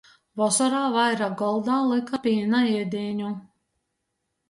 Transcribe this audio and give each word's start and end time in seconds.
Vosorā 0.39 0.79
vaira 0.95 1.27
goldā 1.43 1.77
lyka 1.91 2.23
pīna 2.27 2.65
iedīņu. 2.73 3.33